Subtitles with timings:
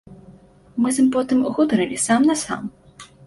[0.83, 2.63] Мы з ім потым гутарылі сам-насам.